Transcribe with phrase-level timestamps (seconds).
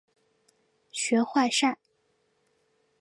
[0.91, 1.77] 学坏晒！